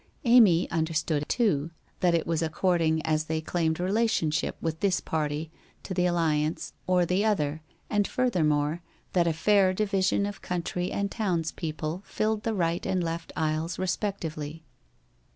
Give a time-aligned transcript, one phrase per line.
[0.25, 1.69] Amy understood, too,
[1.99, 5.51] that it was according as they claimed relationship with this party
[5.83, 8.81] to the alliance or the other, and furthermore,
[9.13, 13.77] that a fair division of country and town's people filled the right and left aisles
[13.77, 14.63] respectively.